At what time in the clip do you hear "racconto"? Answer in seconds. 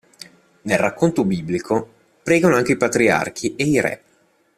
0.79-1.23